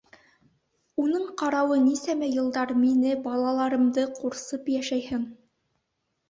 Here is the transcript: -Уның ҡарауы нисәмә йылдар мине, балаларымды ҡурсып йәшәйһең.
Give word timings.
-Уның 1.01 1.27
ҡарауы 1.41 1.77
нисәмә 1.83 2.29
йылдар 2.37 2.73
мине, 2.85 3.11
балаларымды 3.27 4.07
ҡурсып 4.21 4.73
йәшәйһең. 4.79 5.29